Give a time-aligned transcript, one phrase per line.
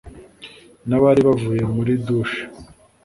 [0.87, 2.41] nabari bavuye muri dushe